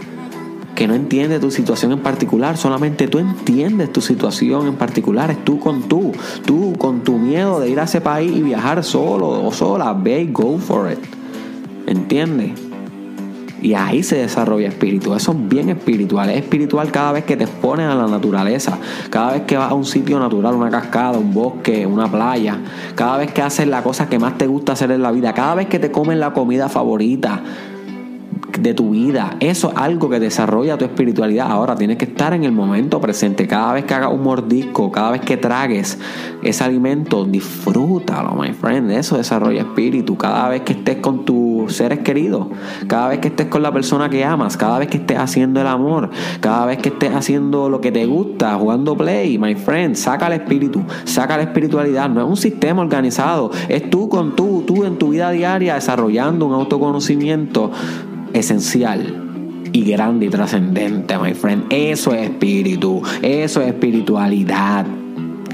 que 0.79 0.87
no 0.87 0.95
entiende 0.95 1.41
tu 1.41 1.51
situación 1.51 1.91
en 1.91 1.99
particular, 1.99 2.57
solamente 2.57 3.09
tú 3.09 3.19
entiendes 3.19 3.93
tu 3.93 4.01
situación 4.01 4.69
en 4.69 4.77
particular, 4.77 5.29
es 5.29 5.45
tú 5.45 5.59
con 5.59 5.89
tú, 5.89 6.13
tú 6.47 6.75
con 6.79 7.03
tu 7.03 7.19
miedo 7.19 7.59
de 7.59 7.69
ir 7.69 7.81
a 7.81 7.83
ese 7.83 8.01
país 8.01 8.31
y 8.31 8.43
viajar 8.43 8.85
solo 8.85 9.45
o 9.45 9.53
sola, 9.53 9.93
ve 9.93 10.29
go 10.31 10.57
for 10.57 10.93
it, 10.93 11.01
¿entiendes? 11.89 12.53
Y 13.61 13.75
ahí 13.75 14.05
se 14.05 14.19
desarrolla 14.19 14.69
espíritu. 14.69 15.17
Eso 15.17 15.33
es 15.33 15.49
bien 15.49 15.69
espiritual. 15.69 16.31
Es 16.31 16.37
espiritual 16.37 16.93
cada 16.93 17.11
vez 17.11 17.25
que 17.25 17.37
te 17.37 17.43
expones 17.43 17.89
a 17.89 17.97
la 17.97 18.07
naturaleza. 18.07 18.79
Cada 19.11 19.33
vez 19.33 19.43
que 19.43 19.57
vas 19.57 19.73
a 19.73 19.75
un 19.75 19.85
sitio 19.85 20.21
natural, 20.21 20.55
una 20.55 20.71
cascada, 20.71 21.19
un 21.19 21.35
bosque, 21.35 21.85
una 21.85 22.09
playa. 22.09 22.57
Cada 22.95 23.17
vez 23.17 23.33
que 23.33 23.43
haces 23.43 23.67
la 23.67 23.83
cosa 23.83 24.09
que 24.09 24.21
más 24.21 24.39
te 24.39 24.47
gusta 24.47 24.75
hacer 24.75 24.93
en 24.93 25.03
la 25.03 25.11
vida. 25.11 25.35
Cada 25.35 25.57
vez 25.57 25.67
que 25.67 25.81
te 25.81 25.91
comes 25.91 26.19
la 26.19 26.33
comida 26.33 26.69
favorita 26.69 27.43
de 28.61 28.75
tu 28.75 28.91
vida. 28.91 29.37
Eso 29.41 29.71
es 29.71 29.77
algo 29.77 30.09
que 30.09 30.21
desarrolla 30.21 30.77
tu 30.79 30.85
espiritualidad. 30.85 31.51
Ahora 31.51 31.75
tienes 31.75 31.97
que 31.97 32.07
estar 32.07 32.33
en 32.35 32.45
el 32.45 32.53
momento 32.53 33.01
presente. 33.01 33.47
Cada 33.47 33.73
vez 33.73 33.85
que 33.85 33.95
hagas 33.95 34.13
un 34.13 34.23
mordisco, 34.23 34.91
cada 34.91 35.13
vez 35.13 35.21
que 35.21 35.37
tragues 35.37 35.99
ese 36.43 36.65
alimento, 36.65 37.25
disfrútalo, 37.25 38.35
my 38.35 38.53
friend. 38.53 38.91
Eso 38.91 39.17
desarrolla 39.17 39.63
espíritu. 39.63 40.17
Cada 40.17 40.49
vez 40.49 40.63
que 40.63 40.73
estés 40.73 40.97
con 40.97 41.25
tus 41.25 41.73
seres 41.73 42.01
queridos, 42.01 42.49
cada 42.87 43.09
vez 43.09 43.19
que 43.19 43.29
estés 43.29 43.47
con 43.47 43.63
la 43.63 43.73
persona 43.73 44.09
que 44.09 44.25
amas, 44.25 44.57
cada 44.57 44.79
vez 44.79 44.89
que 44.89 44.99
estés 44.99 45.19
haciendo 45.19 45.61
el 45.61 45.67
amor, 45.67 46.11
cada 46.41 46.67
vez 46.67 46.79
que 46.79 46.89
estés 46.89 47.15
haciendo 47.15 47.69
lo 47.69 47.81
que 47.81 47.93
te 47.93 48.07
gusta, 48.07 48.55
jugando 48.55 48.97
play, 48.97 49.39
my 49.39 49.55
friend, 49.55 49.95
saca 49.95 50.27
el 50.27 50.35
espíritu, 50.35 50.83
saca 51.05 51.37
la 51.37 51.45
espiritualidad. 51.45 52.09
No 52.09 52.21
es 52.21 52.27
un 52.29 52.37
sistema 52.37 52.83
organizado, 52.83 53.51
es 53.69 53.89
tú 53.91 54.09
con 54.09 54.37
tú, 54.37 54.65
tú 54.67 54.85
en 54.85 54.97
tu 54.97 55.11
vida 55.11 55.31
diaria 55.31 55.75
desarrollando 55.75 56.47
un 56.47 56.55
autoconocimiento 56.55 57.71
esencial 58.33 59.25
y 59.73 59.85
grande 59.85 60.27
y 60.27 60.29
trascendente, 60.29 61.19
my 61.19 61.35
friend. 61.35 61.65
Eso 61.71 62.13
es 62.13 62.31
espíritu, 62.31 63.03
eso 63.23 63.61
es 63.61 63.69
espiritualidad. 63.69 64.87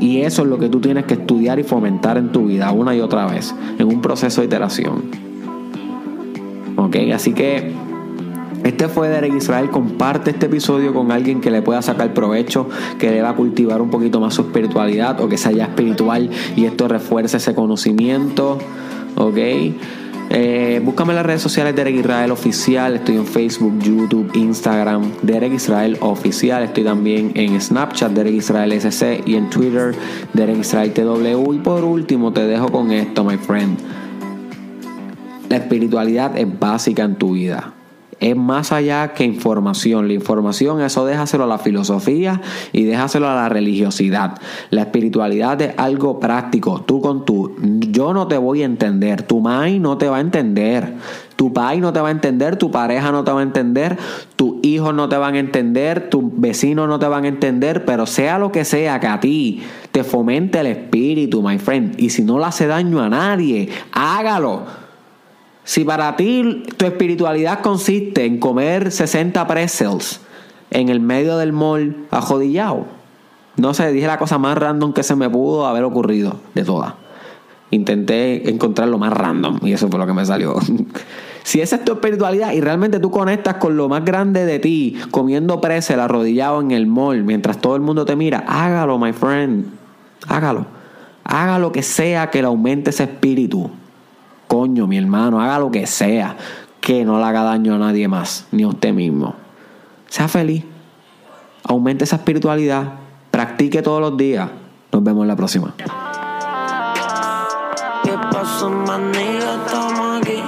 Y 0.00 0.20
eso 0.22 0.42
es 0.42 0.48
lo 0.48 0.58
que 0.58 0.68
tú 0.68 0.80
tienes 0.80 1.04
que 1.04 1.14
estudiar 1.14 1.58
y 1.58 1.62
fomentar 1.62 2.18
en 2.18 2.32
tu 2.32 2.46
vida 2.46 2.72
una 2.72 2.94
y 2.94 3.00
otra 3.00 3.26
vez, 3.26 3.54
en 3.78 3.86
un 3.86 4.02
proceso 4.02 4.40
de 4.40 4.46
iteración. 4.46 5.02
Ok, 6.76 6.96
así 7.14 7.32
que 7.32 7.72
este 8.64 8.88
fue 8.88 9.08
Derek 9.08 9.34
Israel. 9.34 9.70
Comparte 9.70 10.30
este 10.30 10.46
episodio 10.46 10.94
con 10.94 11.12
alguien 11.12 11.40
que 11.40 11.50
le 11.50 11.62
pueda 11.62 11.82
sacar 11.82 12.14
provecho, 12.14 12.68
que 12.98 13.10
deba 13.10 13.36
cultivar 13.36 13.82
un 13.82 13.90
poquito 13.90 14.20
más 14.20 14.34
su 14.34 14.42
espiritualidad 14.42 15.20
o 15.20 15.28
que 15.28 15.36
sea 15.36 15.52
ya 15.52 15.64
espiritual 15.64 16.30
y 16.56 16.64
esto 16.64 16.88
refuerce 16.88 17.36
ese 17.36 17.54
conocimiento. 17.54 18.58
Ok. 19.16 19.38
Eh, 20.30 20.80
búscame 20.82 21.12
en 21.12 21.16
las 21.16 21.26
redes 21.26 21.42
sociales 21.42 21.76
Derek 21.76 21.96
Israel 21.96 22.30
Oficial. 22.30 22.96
Estoy 22.96 23.16
en 23.16 23.26
Facebook, 23.26 23.78
YouTube, 23.80 24.30
Instagram, 24.34 25.12
Derek 25.22 25.52
Israel 25.52 25.96
Oficial. 26.00 26.62
Estoy 26.62 26.84
también 26.84 27.32
en 27.34 27.60
Snapchat, 27.60 28.12
Derek 28.12 28.34
Israel 28.34 28.72
SC 28.72 29.22
y 29.26 29.34
en 29.34 29.50
Twitter, 29.50 29.94
Derek 30.32 30.58
Israel 30.58 30.92
TW. 30.92 31.52
Y 31.52 31.58
por 31.58 31.84
último, 31.84 32.32
te 32.32 32.46
dejo 32.46 32.68
con 32.70 32.90
esto, 32.90 33.24
my 33.24 33.36
friend. 33.36 33.78
La 35.48 35.58
espiritualidad 35.58 36.36
es 36.36 36.58
básica 36.58 37.04
en 37.04 37.16
tu 37.16 37.32
vida 37.32 37.74
es 38.20 38.36
más 38.36 38.72
allá 38.72 39.14
que 39.14 39.24
información. 39.24 40.08
La 40.08 40.14
información, 40.14 40.80
eso 40.80 41.04
déjaselo 41.06 41.44
a 41.44 41.46
la 41.46 41.58
filosofía 41.58 42.40
y 42.72 42.84
déjaselo 42.84 43.28
a 43.28 43.34
la 43.34 43.48
religiosidad. 43.48 44.38
La 44.70 44.82
espiritualidad 44.82 45.60
es 45.62 45.74
algo 45.76 46.20
práctico. 46.20 46.82
Tú 46.82 47.00
con 47.00 47.24
tú, 47.24 47.54
yo 47.60 48.14
no 48.14 48.26
te 48.28 48.38
voy 48.38 48.62
a 48.62 48.66
entender, 48.66 49.22
tu 49.22 49.40
mai 49.40 49.78
no 49.78 49.98
te 49.98 50.08
va 50.08 50.18
a 50.18 50.20
entender. 50.20 50.94
Tu 51.36 51.52
pai 51.52 51.80
no 51.80 51.92
te 51.92 52.00
va 52.00 52.08
a 52.08 52.12
entender, 52.12 52.56
tu 52.56 52.70
pareja 52.70 53.10
no 53.10 53.24
te 53.24 53.32
va 53.32 53.40
a 53.40 53.42
entender, 53.42 53.98
tus 54.36 54.54
hijos 54.62 54.94
no 54.94 55.08
te 55.08 55.16
van 55.16 55.34
a 55.34 55.40
entender, 55.40 56.08
tus 56.08 56.22
vecinos 56.40 56.88
no 56.88 57.00
te 57.00 57.08
van 57.08 57.24
a 57.24 57.28
entender, 57.28 57.84
pero 57.84 58.06
sea 58.06 58.38
lo 58.38 58.52
que 58.52 58.64
sea 58.64 59.00
que 59.00 59.08
a 59.08 59.18
ti 59.18 59.62
te 59.90 60.04
fomente 60.04 60.60
el 60.60 60.66
espíritu, 60.66 61.42
my 61.42 61.58
friend, 61.58 62.00
y 62.00 62.10
si 62.10 62.22
no 62.22 62.38
le 62.38 62.44
hace 62.44 62.68
daño 62.68 63.00
a 63.00 63.08
nadie, 63.08 63.68
hágalo 63.92 64.83
si 65.64 65.84
para 65.84 66.14
ti 66.16 66.62
tu 66.76 66.84
espiritualidad 66.84 67.60
consiste 67.60 68.24
en 68.26 68.38
comer 68.38 68.92
60 68.92 69.46
pretzels 69.46 70.20
en 70.70 70.90
el 70.90 71.00
medio 71.00 71.38
del 71.38 71.52
mall 71.52 72.06
ajodillado, 72.10 72.86
no 73.56 73.72
sé, 73.72 73.92
dije 73.92 74.06
la 74.06 74.18
cosa 74.18 74.38
más 74.38 74.58
random 74.58 74.92
que 74.92 75.02
se 75.02 75.14
me 75.14 75.30
pudo 75.30 75.66
haber 75.66 75.84
ocurrido 75.84 76.36
de 76.54 76.64
todas. 76.64 76.94
Intenté 77.70 78.50
encontrar 78.50 78.88
lo 78.88 78.98
más 78.98 79.12
random 79.12 79.58
y 79.62 79.72
eso 79.72 79.88
fue 79.88 79.98
lo 79.98 80.06
que 80.06 80.12
me 80.12 80.26
salió. 80.26 80.56
si 81.44 81.60
esa 81.60 81.76
es 81.76 81.84
tu 81.84 81.92
espiritualidad 81.92 82.52
y 82.52 82.60
realmente 82.60 83.00
tú 83.00 83.10
conectas 83.10 83.54
con 83.54 83.76
lo 83.76 83.88
más 83.88 84.04
grande 84.04 84.44
de 84.44 84.58
ti, 84.58 84.96
comiendo 85.10 85.60
pretzel 85.60 86.00
arrodillado 86.00 86.60
en 86.60 86.72
el 86.72 86.86
mall 86.86 87.24
mientras 87.24 87.58
todo 87.58 87.76
el 87.76 87.82
mundo 87.82 88.04
te 88.04 88.16
mira, 88.16 88.44
hágalo, 88.46 88.98
my 88.98 89.12
friend. 89.12 89.66
Hágalo. 90.26 90.66
Haga 91.22 91.58
lo 91.58 91.72
que 91.72 91.82
sea 91.82 92.30
que 92.30 92.42
le 92.42 92.48
aumente 92.48 92.90
ese 92.90 93.04
espíritu. 93.04 93.70
Coño, 94.54 94.86
mi 94.86 94.96
hermano, 94.96 95.40
haga 95.40 95.58
lo 95.58 95.68
que 95.72 95.84
sea, 95.84 96.36
que 96.80 97.04
no 97.04 97.18
le 97.18 97.24
haga 97.24 97.42
daño 97.42 97.74
a 97.74 97.78
nadie 97.78 98.06
más, 98.06 98.46
ni 98.52 98.62
a 98.62 98.68
usted 98.68 98.92
mismo. 98.92 99.34
Sea 100.06 100.28
feliz. 100.28 100.64
Aumente 101.64 102.04
esa 102.04 102.14
espiritualidad. 102.14 102.92
Practique 103.32 103.82
todos 103.82 104.00
los 104.00 104.16
días. 104.16 104.48
Nos 104.92 105.02
vemos 105.02 105.22
en 105.22 105.28
la 105.28 105.34
próxima. 105.34 105.74
¿Qué 108.04 108.12
pasó, 108.30 108.70
Estamos 108.70 110.20
aquí. 110.22 110.40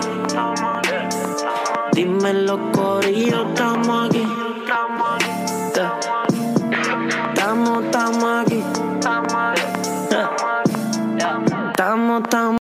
Dime 1.92 2.32
los 2.32 2.60
corillos, 2.72 3.44
estamos 3.48 4.08
aquí. 4.08 4.15